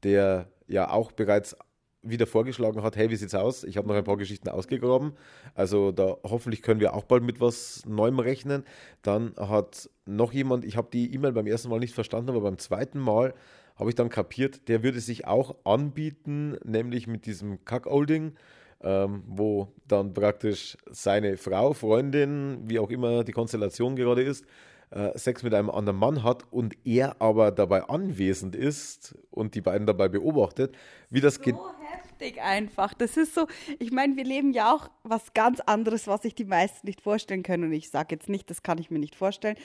[0.05, 1.57] der ja auch bereits
[2.03, 3.65] wieder vorgeschlagen hat, hey, wie sieht's aus?
[3.65, 5.15] Ich habe noch ein paar Geschichten ausgegraben.
[5.57, 8.63] Also da hoffentlich können wir auch bald mit was Neuem rechnen.
[9.03, 12.59] Dann hat noch jemand, ich habe die E-Mail beim ersten Mal nicht verstanden, aber beim
[12.59, 13.35] zweiten Mal
[13.77, 18.35] habe ich dann kapiert, der würde sich auch anbieten, nämlich mit diesem Cuckolding,
[18.83, 24.45] ähm, wo dann praktisch seine Frau, Freundin, wie auch immer die Konstellation gerade ist,
[24.91, 29.61] äh, Sex mit einem anderen Mann hat und er aber dabei anwesend ist und die
[29.61, 30.77] beiden dabei beobachtet,
[31.11, 31.57] wie das geht.
[31.57, 32.95] So heftig einfach.
[32.95, 33.47] Das ist so,
[33.79, 37.43] ich meine, wir leben ja auch was ganz anderes, was sich die meisten nicht vorstellen
[37.43, 37.65] können.
[37.65, 39.57] Und ich sage jetzt nicht, das kann ich mir nicht vorstellen.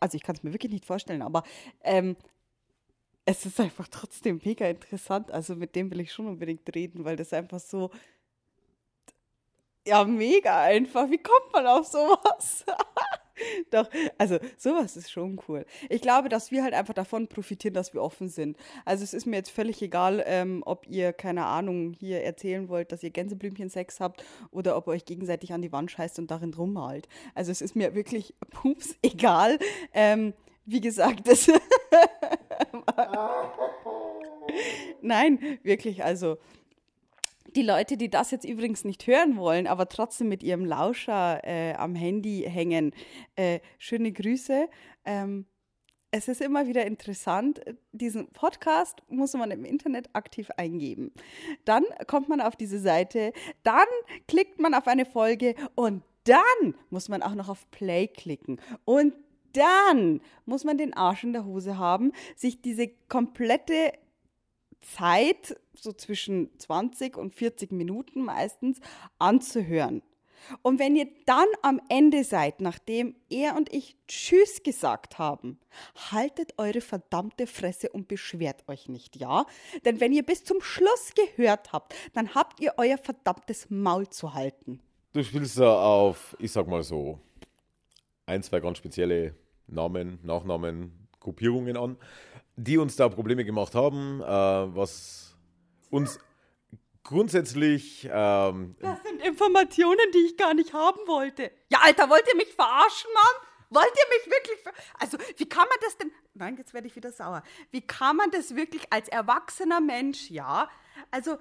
[0.00, 1.42] Also ich kann es mir wirklich nicht vorstellen, aber
[1.84, 2.16] ähm,
[3.30, 5.30] es ist einfach trotzdem mega interessant.
[5.30, 7.90] Also mit dem will ich schon unbedingt reden, weil das einfach so,
[9.86, 11.08] ja, mega einfach.
[11.10, 12.64] Wie kommt man auf sowas?
[13.70, 13.88] Doch,
[14.18, 15.64] also sowas ist schon cool.
[15.88, 18.58] Ich glaube, dass wir halt einfach davon profitieren, dass wir offen sind.
[18.84, 22.92] Also es ist mir jetzt völlig egal, ähm, ob ihr, keine Ahnung, hier erzählen wollt,
[22.92, 26.52] dass ihr Gänseblümchen-Sex habt oder ob ihr euch gegenseitig an die Wand scheißt und darin
[26.52, 27.08] rummalt.
[27.34, 29.58] Also es ist mir wirklich pups egal.
[29.94, 31.50] Ähm, wie gesagt, das
[35.02, 36.38] Nein, wirklich, also
[37.56, 41.74] die Leute, die das jetzt übrigens nicht hören wollen, aber trotzdem mit ihrem Lauscher äh,
[41.74, 42.92] am Handy hängen,
[43.36, 44.68] äh, schöne Grüße.
[45.04, 45.46] Ähm,
[46.12, 47.60] es ist immer wieder interessant.
[47.92, 51.12] Diesen Podcast muss man im Internet aktiv eingeben.
[51.64, 53.86] Dann kommt man auf diese Seite, dann
[54.26, 58.60] klickt man auf eine Folge und dann muss man auch noch auf Play klicken.
[58.84, 59.14] Und
[59.52, 63.92] dann muss man den Arsch in der Hose haben, sich diese komplette
[64.80, 68.80] Zeit, so zwischen 20 und 40 Minuten meistens,
[69.18, 70.02] anzuhören.
[70.62, 75.58] Und wenn ihr dann am Ende seid, nachdem er und ich Tschüss gesagt haben,
[76.10, 79.46] haltet eure verdammte Fresse und beschwert euch nicht, ja?
[79.84, 84.34] Denn wenn ihr bis zum Schluss gehört habt, dann habt ihr euer verdammtes Maul zu
[84.34, 84.80] halten.
[85.12, 87.18] Du spielst da auf, ich sag mal so,
[88.30, 89.34] ein, zwei ganz spezielle
[89.66, 91.96] Namen, Nachnamen, Gruppierungen an,
[92.56, 95.36] die uns da Probleme gemacht haben, äh, was
[95.90, 96.18] uns
[97.02, 98.08] grundsätzlich.
[98.10, 101.50] Ähm, das sind Informationen, die ich gar nicht haben wollte.
[101.70, 103.46] Ja, Alter, wollt ihr mich verarschen, Mann?
[103.72, 104.58] Wollt ihr mich wirklich
[104.98, 106.10] Also, wie kann man das denn.
[106.34, 107.42] Nein, jetzt werde ich wieder sauer.
[107.70, 110.68] Wie kann man das wirklich als erwachsener Mensch, ja?
[111.10, 111.38] Also,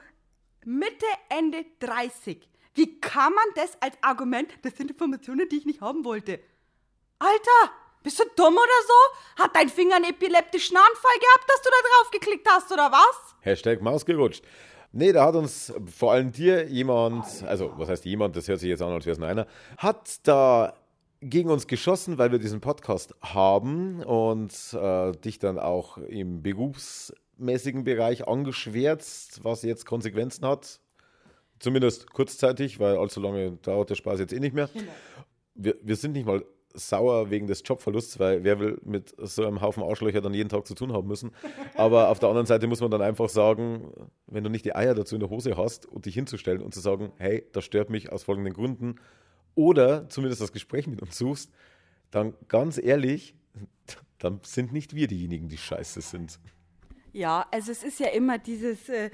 [0.65, 2.47] Mitte, Ende 30.
[2.75, 6.39] Wie kann man das als Argument, das sind Informationen, die ich nicht haben wollte?
[7.19, 9.43] Alter, bist du dumm oder so?
[9.43, 13.36] Hat dein Finger einen epileptischen Anfall gehabt, dass du da drauf geklickt hast, oder was?
[13.41, 14.43] Hashtag Maus gerutscht.
[14.91, 18.69] Nee, da hat uns vor allem dir jemand, also was heißt jemand, das hört sich
[18.69, 19.45] jetzt an, als wäre es nur einer,
[19.77, 20.73] hat da
[21.21, 27.84] gegen uns geschossen, weil wir diesen Podcast haben und äh, dich dann auch im berufsmäßigen
[27.84, 30.79] Bereich angeschwärzt, was jetzt Konsequenzen hat
[31.60, 34.69] Zumindest kurzzeitig, weil allzu lange dauert der Spaß jetzt eh nicht mehr.
[35.55, 39.62] Wir, wir sind nicht mal sauer wegen des Jobverlusts, weil wer will mit so einem
[39.62, 41.32] Haufen Arschlöcher dann jeden Tag zu tun haben müssen.
[41.75, 43.91] Aber auf der anderen Seite muss man dann einfach sagen,
[44.27, 46.79] wenn du nicht die Eier dazu in der Hose hast und dich hinzustellen und zu
[46.79, 48.95] sagen, hey, das stört mich aus folgenden Gründen,
[49.55, 51.51] oder zumindest das Gespräch mit uns suchst,
[52.12, 53.36] dann ganz ehrlich,
[54.17, 56.39] dann sind nicht wir diejenigen, die scheiße sind.
[57.12, 59.12] Ja, also es ist ja immer dieses, äh, äh,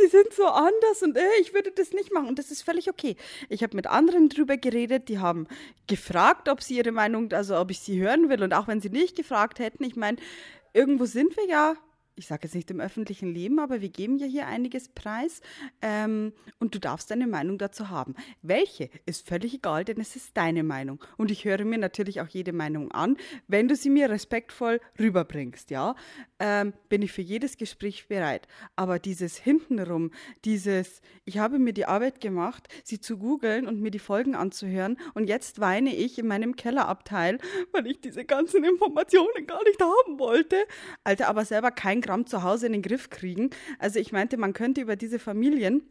[0.00, 2.28] die sind so anders und äh, ich würde das nicht machen.
[2.28, 3.16] Und das ist völlig okay.
[3.48, 5.48] Ich habe mit anderen drüber geredet, die haben
[5.86, 8.42] gefragt, ob sie ihre Meinung, also ob ich sie hören will.
[8.42, 10.18] Und auch wenn sie nicht gefragt hätten, ich meine,
[10.72, 11.74] irgendwo sind wir ja
[12.16, 15.42] ich sage jetzt nicht im öffentlichen Leben, aber wir geben ja hier einiges preis
[15.82, 18.14] ähm, und du darfst deine Meinung dazu haben.
[18.42, 22.28] Welche ist völlig egal, denn es ist deine Meinung und ich höre mir natürlich auch
[22.28, 23.16] jede Meinung an,
[23.48, 25.94] wenn du sie mir respektvoll rüberbringst, ja,
[26.38, 28.48] ähm, bin ich für jedes Gespräch bereit.
[28.76, 30.10] Aber dieses hintenrum,
[30.44, 34.96] dieses, ich habe mir die Arbeit gemacht, sie zu googeln und mir die Folgen anzuhören
[35.12, 37.38] und jetzt weine ich in meinem Kellerabteil,
[37.72, 40.56] weil ich diese ganzen Informationen gar nicht haben wollte,
[41.04, 43.50] Alter, aber selber kein Gramm zu Hause in den Griff kriegen.
[43.78, 45.82] Also ich meinte, man könnte über diese Familien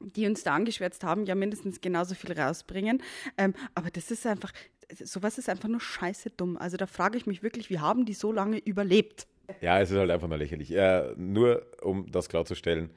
[0.00, 3.02] die uns da angeschwärzt haben, ja mindestens genauso viel rausbringen.
[3.36, 4.52] Ähm, aber das ist einfach,
[4.90, 6.56] sowas ist einfach nur scheiße dumm.
[6.56, 9.26] Also da frage ich mich wirklich, wie haben die so lange überlebt?
[9.60, 10.72] Ja, es ist halt einfach nur lächerlich.
[10.72, 12.90] Äh, nur um das klarzustellen,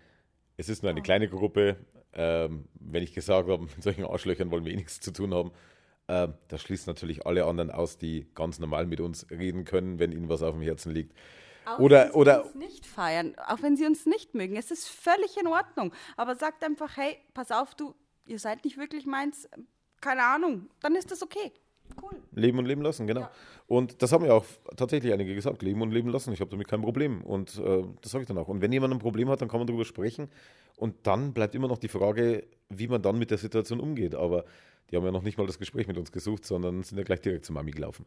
[0.58, 1.77] es ist nur eine kleine Gruppe.
[2.13, 5.51] Ähm, wenn ich gesagt habe, mit solchen Arschlöchern wollen wir eh nichts zu tun haben,
[6.08, 10.12] äh, das schließt natürlich alle anderen aus, die ganz normal mit uns reden können, wenn
[10.12, 11.13] ihnen was auf dem Herzen liegt.
[11.65, 14.56] Auch oder, wenn sie oder uns nicht feiern, auch wenn sie uns nicht mögen.
[14.56, 15.93] Es ist völlig in Ordnung.
[16.17, 17.93] Aber sagt einfach, hey, pass auf, du,
[18.26, 19.49] ihr seid nicht wirklich meins,
[20.02, 21.52] keine Ahnung, dann ist das okay.
[22.02, 22.15] Cool.
[22.32, 23.28] leben und leben lassen, genau.
[23.67, 24.45] Und das haben ja auch
[24.76, 26.34] tatsächlich einige gesagt, leben und leben lassen.
[26.34, 27.21] Ich habe damit kein Problem.
[27.21, 28.47] Und äh, das sage ich dann auch.
[28.47, 30.30] Und wenn jemand ein Problem hat, dann kann man darüber sprechen.
[30.76, 34.15] Und dann bleibt immer noch die Frage, wie man dann mit der Situation umgeht.
[34.15, 34.45] Aber
[34.89, 37.21] die haben ja noch nicht mal das Gespräch mit uns gesucht, sondern sind ja gleich
[37.21, 38.06] direkt zur Mami gelaufen.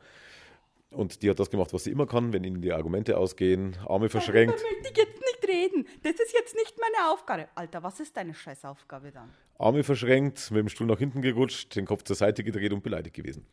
[0.90, 4.08] Und die hat das gemacht, was sie immer kann, wenn ihnen die Argumente ausgehen, Arme
[4.08, 5.86] verschränkt, Da möchte ich jetzt nicht reden.
[6.02, 7.48] Das ist jetzt nicht meine Aufgabe.
[7.54, 9.30] Alter, was ist deine Scheißaufgabe dann?
[9.58, 13.16] Arme verschränkt, mit dem Stuhl nach hinten gerutscht, den Kopf zur Seite gedreht und beleidigt
[13.16, 13.46] gewesen.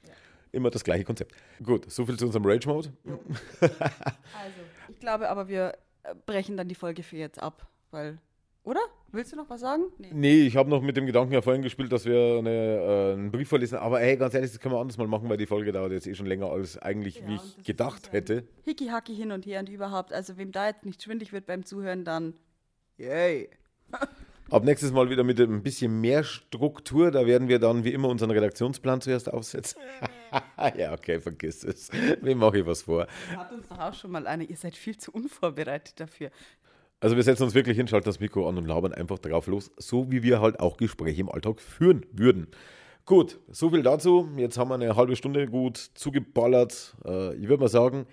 [0.51, 1.33] Immer das gleiche Konzept.
[1.63, 2.93] Gut, soviel zu unserem Rage-Mode.
[3.59, 5.77] Also, ich glaube aber, wir
[6.25, 8.19] brechen dann die Folge für jetzt ab, weil,
[8.63, 8.79] oder?
[9.11, 9.83] Willst du noch was sagen?
[9.97, 10.09] Nee.
[10.11, 13.31] Nee, ich habe noch mit dem Gedanken ja vorhin gespielt, dass wir eine, äh, einen
[13.31, 13.77] Brief vorlesen.
[13.77, 16.07] Aber ey, ganz ehrlich, das können wir anders mal machen, weil die Folge dauert jetzt
[16.07, 18.47] eh schon länger, als eigentlich, Ja, wie ich gedacht hätte.
[18.63, 20.13] Hickey-Hacky hin und her und überhaupt.
[20.13, 22.33] Also, wem da jetzt nicht schwindig wird beim Zuhören, dann.
[22.97, 23.49] Yay.
[24.49, 27.11] Ab nächstes Mal wieder mit ein bisschen mehr Struktur.
[27.11, 29.81] Da werden wir dann wie immer unseren Redaktionsplan zuerst aufsetzen.
[30.77, 31.89] ja, okay, vergiss es.
[32.21, 33.07] Wem mache ich was vor?
[33.35, 34.43] Hat uns doch auch schon mal eine.
[34.43, 36.29] Ihr seid viel zu unvorbereitet dafür.
[37.03, 39.71] Also wir setzen uns wirklich hin, schalten das Mikro an und labern einfach drauf los,
[39.75, 42.47] so wie wir halt auch Gespräche im Alltag führen würden.
[43.03, 44.29] Gut, so viel dazu.
[44.37, 46.95] Jetzt haben wir eine halbe Stunde gut zugeballert.
[47.03, 48.05] Äh, ich würde mal sagen,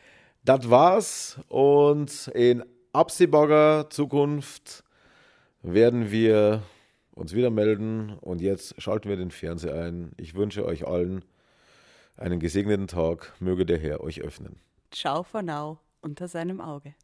[0.44, 1.38] das war's.
[1.46, 4.82] Und in absehbarer Zukunft
[5.62, 6.64] werden wir
[7.12, 8.18] uns wieder melden.
[8.20, 10.10] Und jetzt schalten wir den Fernseher ein.
[10.16, 11.24] Ich wünsche euch allen
[12.16, 13.34] einen gesegneten Tag.
[13.38, 14.56] Möge der Herr euch öffnen.
[14.90, 16.96] Ciao for now unter seinem Auge.